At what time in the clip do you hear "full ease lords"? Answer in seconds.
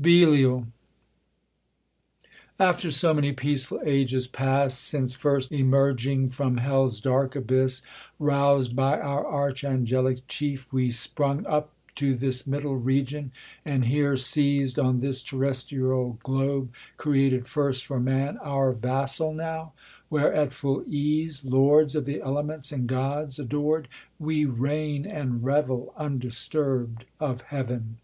20.52-21.96